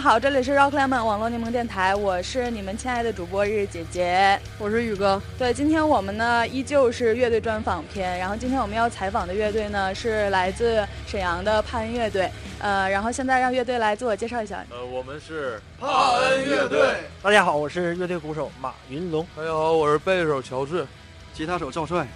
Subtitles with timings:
[0.00, 5.20] 家好，这里是 Rock Lemon 网络柠檬电台，我是你们亲爱的主播日姐姐，我是宇哥。
[5.38, 12.30] 对，今天我们呢依旧是乐队专访篇，然后今天我们要采访的乐队呢是来自沈阳的帕恩乐队，
[12.60, 14.64] 呃，然后现在让乐队来自我介绍一下。
[14.70, 16.94] 呃，我们是帕恩乐队。
[17.22, 19.26] 大家好，我是乐队鼓手马云龙。
[19.36, 20.86] 大家好，我是贝斯手乔治，
[21.34, 22.08] 吉他手赵帅。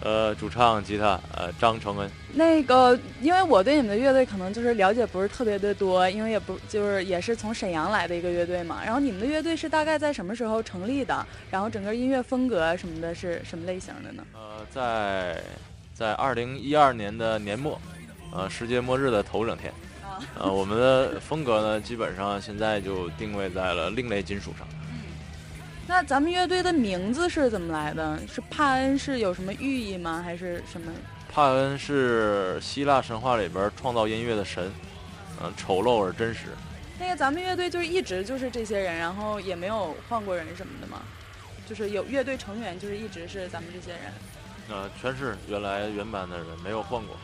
[0.00, 2.10] 呃，主唱吉他呃张承恩。
[2.32, 8.80] 那个，因为我对你们的乐队可能就是了解不是特别的多，因为也不就是也是从沈阳来的一个乐队嘛。
[8.84, 11.26] 然后你们的乐队是大概在什么时候成立的？
[11.50, 14.22] 然后整个音乐风格什么的是什么类型的呢？
[14.34, 15.42] 呃，在
[15.94, 17.80] 在二零一二年的年末，
[18.32, 19.72] 呃，世界末日的头整天，
[20.38, 24.66] 呃，我们的风格呢，基本上现在就定位在了另类金属上。
[25.88, 28.20] 那咱们乐队的名字是怎么来的？
[28.30, 30.20] 是帕恩是有什么寓意吗？
[30.22, 30.92] 还是什么？
[31.32, 34.70] 帕恩是希腊神话里边创造音乐的神，
[35.42, 36.48] 嗯，丑陋而真实。
[37.00, 41.00] 那个咱们乐队就是一直就是这些人，然后也没有换过人什么的吗？
[41.66, 44.12] 就是有乐队成员就是一直是咱们这些人。
[44.68, 47.16] 呃，全是原来原班的人，没有换过。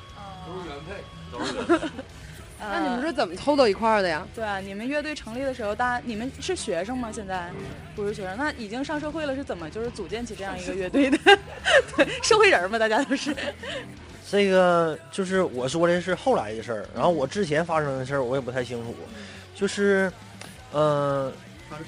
[0.46, 1.88] 都是原配，都是原配。
[2.72, 4.26] 那你们是怎么凑到一块儿的呀？
[4.34, 7.10] 对啊，你们乐队成立的时候，大家你们是学生吗？
[7.12, 7.50] 现在
[7.94, 11.18] 不是学生，那已经上社会了，是怎么就是组建起这样一个乐队的？
[11.96, 13.34] 对，社会人嘛，大家都是。
[14.30, 18.94] 这个就是我说的是后来的事儿，然后我之前发生的事儿我也不太清楚，
[19.54, 20.10] 就是，
[20.72, 21.32] 嗯。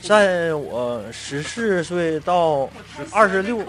[0.03, 2.69] 在我十四岁到
[3.11, 3.63] 二十六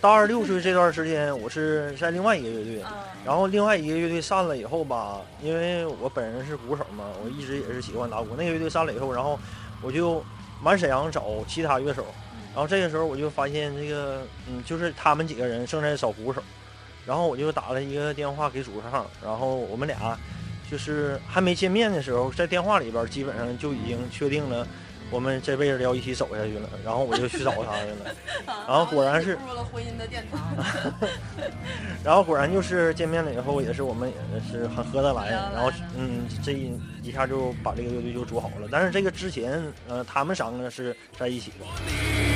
[0.00, 2.84] 到二十六岁这段时间，我是在另外一个乐队，
[3.24, 8.34] 然后另外一个乐队散了以后吧，因为我本人是鼓手嘛，我一直也是喜欢打鼓。
[8.36, 9.38] 那个乐队散了以后，然后
[9.82, 10.24] 我就
[10.62, 12.04] 满沈阳找其他乐手，
[12.54, 16.42] 然后这个时候我就发现这个，嗯，就是他们几个人正在找鼓手，
[17.06, 20.18] 然后我就打了一个电话给主唱，然后我们俩
[20.70, 24.66] 就是还没见面的时候，在电话里边基本上就已经确定了。
[25.10, 28.14] 我们这辈子要一起走下去了，然后我就去找他去了，
[28.66, 30.40] 然后果然是步入了婚姻的殿堂。
[32.02, 38.68] 然后果然就是见面了以后，也是我们也是很合得来，然后嗯，这一下就把这个乐队就组好了。
[38.70, 42.33] 但是这个之前，呃，他们三个是在一起的。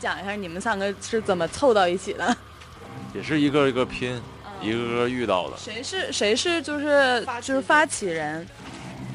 [0.00, 2.36] 讲一下你们三个是怎么凑到一起的？
[3.14, 4.20] 也是一个一个拼，
[4.60, 5.56] 一个个遇到的。
[5.56, 8.46] 谁是谁是就是就是发起人？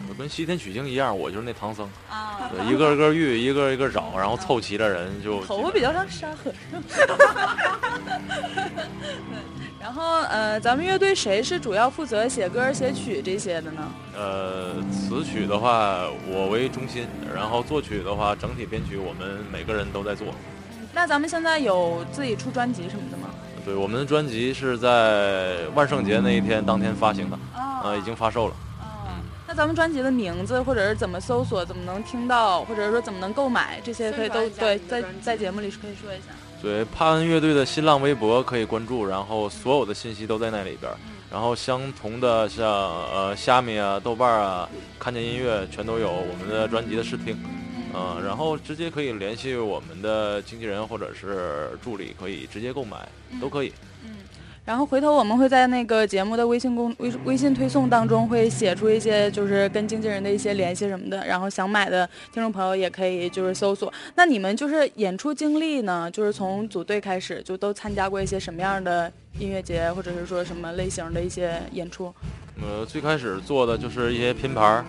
[0.09, 5.44] 我跟西天取经一样，我就是那唐僧啊，一个一个遇，一个一个找，然后凑齐了人就。
[5.45, 6.81] 头发比较像沙和尚。
[9.97, 13.81] 然后呃，咱们乐队谁是主要负责写歌、写曲这些的呢？
[14.15, 20.27] 呃，词曲的话我为中心，然后作曲的话整体编曲我们每个人都在做。
[20.93, 23.29] 那咱们现在有自己出专辑什么的吗？
[23.65, 28.53] 对，我们的专辑是在万圣节那一天当天发行的，啊，已经发售了。
[29.57, 36.25] 咱们专辑的名字或者是怎么搜索，怎么能听到，或者说怎么能购买，这些可以都对，在在节目里是可以说一下。
[36.62, 40.91] 对，帕恩乐队的新浪微博可以关注，然后所有的信息都在那里边。
[41.31, 44.69] 然后相同的像呃虾米啊、豆瓣啊、
[45.00, 47.35] 看见音乐全都有我们的专辑的试听。
[47.95, 52.95] 嗯，然后直接可以联系我们的经纪人或者是助理，可以直接购买，
[53.41, 53.74] 都可以。
[53.81, 53.86] 嗯，
[54.67, 63.91] 然后回头我们会在那个节目的微信公微微信推送当中会写出一些就是跟经纪人的一些联系什么的，然后想买的听众朋友也可以就是搜索。
[64.15, 66.12] 那你们就是演出经历呢？
[66.12, 69.09] 就是从组队开始就都参加过一些什么样的
[69.39, 72.13] 音乐节，或者是说什么类型的一些演出？
[72.62, 74.86] 呃，最开始做的就是一些拼盘儿。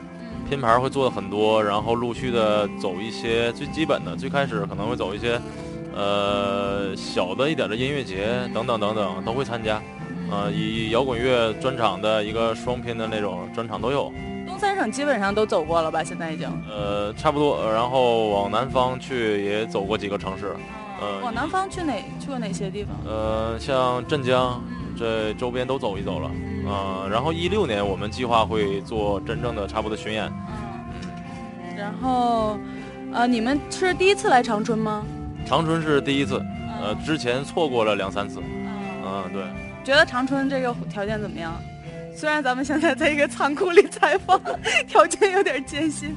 [0.51, 5.39] 拼盘儿会做的很多，然后陆续的走一些最基本的，最开始可能会走一些，
[5.95, 9.81] 呃，小的一点的音乐节等等等等都会参加，
[10.31, 14.13] 呃，以摇滚乐专场的一个双拼的那种专场都有。
[14.47, 16.05] 东三省基本上都走过了吧？
[16.05, 16.47] 现在已经。
[16.71, 20.55] 呃，差不多，然后往南方去也走过几个城市。
[21.01, 21.23] 嗯。
[21.23, 21.95] 往南方去哪？
[22.21, 22.95] 去过哪些地方？
[23.07, 24.63] 呃，像镇江。
[24.99, 26.29] 这周边都走一走了，
[26.67, 30.29] 呃，然后一六年我们计划会做真正的差不多巡演，
[30.91, 32.59] 嗯，然后，
[33.13, 35.07] 呃，你们是第一次来长春吗？
[35.47, 36.45] 长春是第一次，
[36.81, 38.41] 呃，之前错过了两三次。
[38.41, 39.43] 嗯，对。
[39.85, 41.55] 觉得长春这个条件怎么样？
[42.15, 44.41] 虽然咱们现在在一个仓库里采访，
[44.87, 46.15] 条件有点艰辛。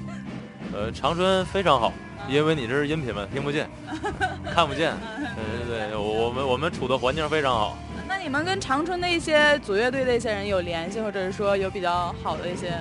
[0.73, 1.93] 呃，长春非常好，
[2.27, 3.69] 因为你这是音频嘛，听不见，
[4.53, 4.93] 看不见。
[5.35, 7.77] 对对对，我们我们处的环境非常好。
[8.07, 12.73] 那你们跟长春的一些组乐队的一些人有联系，或者是说有比较好的一些？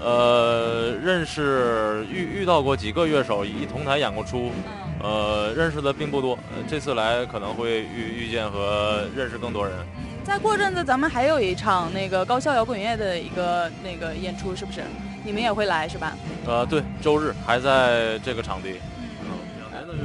[0.00, 4.50] 呃，认识遇遇到过几个乐手，一同台演过出。
[5.02, 6.38] 呃，认识的并不多，
[6.68, 9.74] 这次来可能会遇遇见和认识更多人。
[10.22, 14.82] 再过阵子咱们还有一场那个高校摇滚乐的一个那个演出，是不是？
[15.24, 16.16] 你们也会来是吧？
[16.46, 18.74] 呃，对，周日还在这个场地。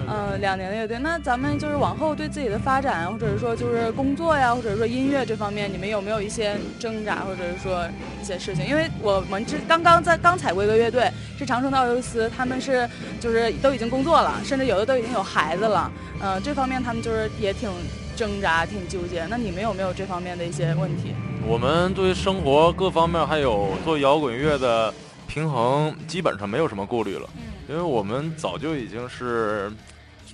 [0.08, 7.86] 嗯，两年的乐队，那咱们就是往后对自己的发展，或者是说就是工作呀，或者说音乐这方面，你们有没有一些挣扎，或者是说
[8.22, 8.66] 一些事情？
[8.68, 12.90] 因为我们这刚刚在刚踩过一个乐队，是长城的奥尤斯，他们是
[13.20, 15.92] 就是都已经工作了，甚至有的都已经有孩子了。
[16.22, 17.70] 嗯，这方面他们就是也挺
[18.16, 19.26] 挣扎、挺纠结。
[19.30, 21.14] 那你们有没有这方面的一些问题？
[21.48, 24.94] 我们对生活各方面还有做摇滚乐的
[25.28, 27.30] 平衡，基本上没有什么顾虑了。
[27.68, 29.72] 因为我们早就已经是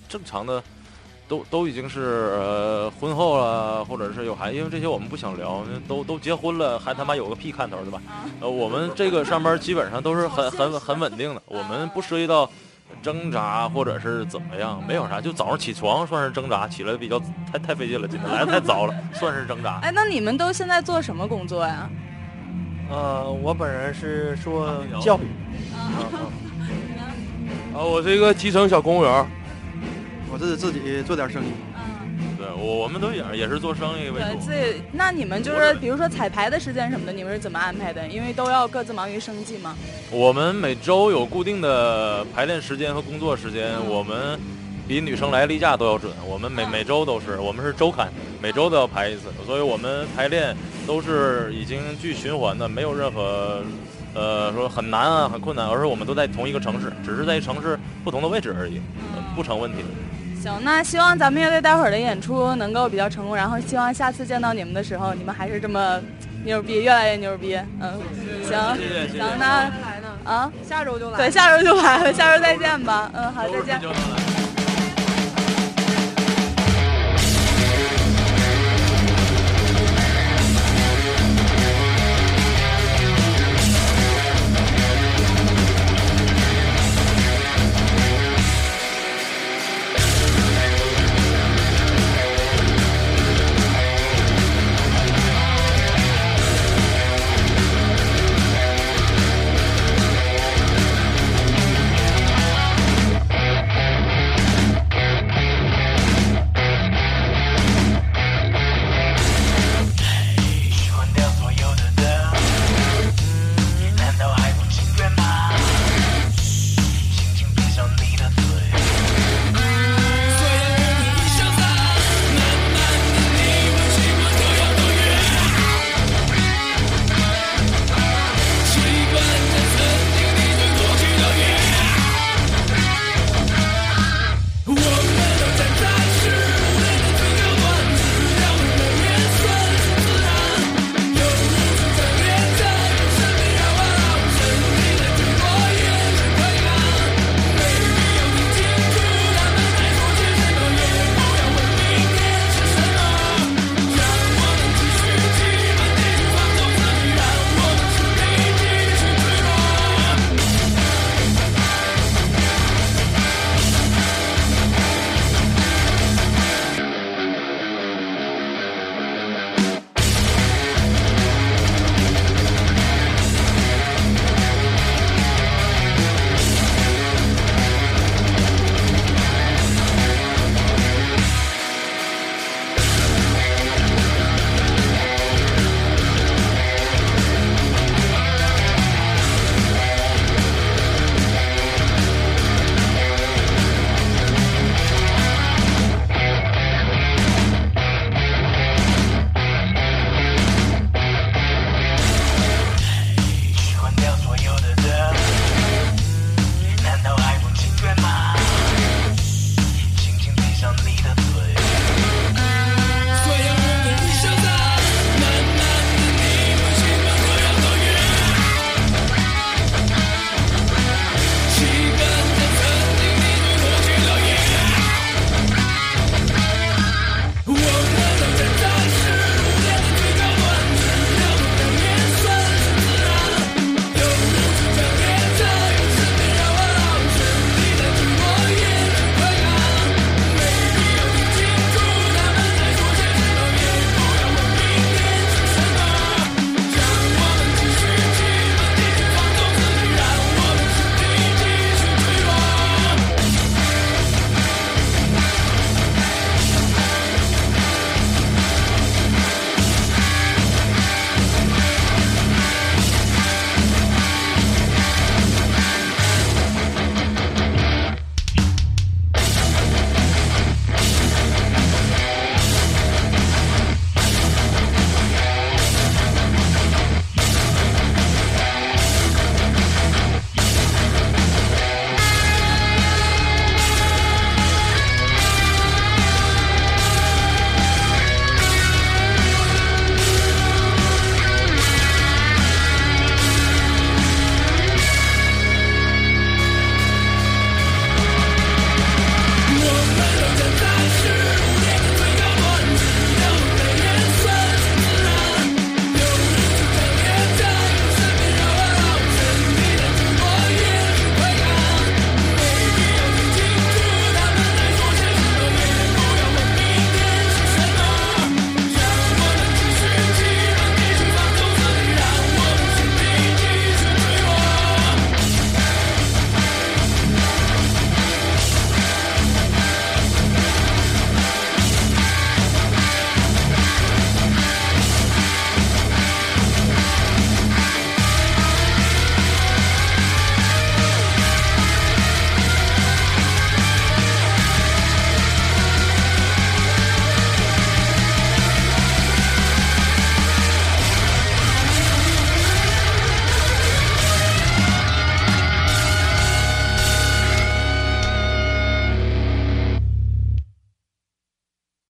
[0.10, 0.62] 正常的，
[1.28, 2.02] 都都已经是
[2.38, 8.02] 呃婚后了，或者是有孩，因为这些我们不想聊，都都结婚了，还他妈有个屁看头，对吧？
[8.42, 12.50] 呃，我们这个上班基本上都是很很很稳定的，我们不涉及到
[13.02, 17.18] 挣扎或者是怎么样，没有啥，就早上起床算是挣扎，起来比较
[17.50, 19.80] 太太费劲了，今天来的太早了，算是挣扎。
[19.82, 21.90] 哎，那你们都现在做什么工作呀？
[22.90, 25.22] 呃，我本人是做教育。
[25.74, 26.12] 啊，
[27.74, 29.28] 我是一个基层小公务员，
[30.32, 31.48] 我是自己做点生意。
[31.76, 34.28] 嗯，对，我我们都也也是做生意为主。
[34.28, 38.08] 对，自己那你们就是比如说彩排的时间什么的，你们是怎么安排的？
[38.08, 39.76] 因为都要各自忙于生计嘛。
[40.12, 44.40] 我们每周有固定的排练时间和工作时间，我们
[44.88, 46.12] 比女生来例假都要准。
[46.28, 48.10] 我们每每周都是，我们是周刊，
[48.42, 53.64] 每周都要排一次，所以我们排练都是已经具循环的，没有任何。
[54.14, 58.82] 呃，说很难啊，很困难，而是我们都在同一个城市，只是在城市不同的位置而已，
[59.36, 59.78] 不成问题。
[60.42, 66.00] 行，那希望咱们乐队待会儿的演出能够比较成功，然后希望下次见到你们的时候，你们还是这么
[66.44, 67.56] 牛逼，越来越牛逼。
[67.80, 68.00] 嗯，
[68.44, 68.60] 行，
[69.12, 69.72] 行，那
[70.24, 73.10] 啊，下周就来，对，下周就来了，下周再见吧。
[73.14, 73.80] 嗯，好，再见。